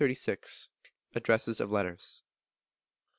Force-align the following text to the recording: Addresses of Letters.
Addresses 1.13 1.59
of 1.59 1.71
Letters. 1.71 2.23